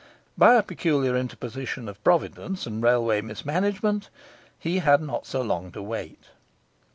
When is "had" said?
4.79-4.99